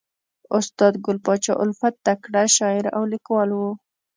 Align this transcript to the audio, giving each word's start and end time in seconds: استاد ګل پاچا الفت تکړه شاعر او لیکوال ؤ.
استاد 0.57 0.93
ګل 1.05 1.17
پاچا 1.25 1.53
الفت 1.63 1.93
تکړه 2.05 2.43
شاعر 2.57 2.85
او 2.95 3.03
لیکوال 3.11 3.49
ؤ. 3.63 3.67